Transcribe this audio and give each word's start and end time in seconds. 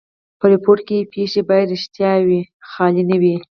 په 0.39 0.45
ریپورټ 0.53 0.79
کښي 0.87 0.99
پېښي 1.13 1.41
باید 1.49 1.71
ریښتیا 1.73 2.11
وي؛ 2.25 2.39
خیالي 2.69 3.03
نه 3.09 3.17
وي. 3.21 3.35